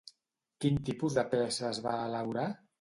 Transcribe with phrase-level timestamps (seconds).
[0.65, 2.51] Quin tipus de peces va elaborar?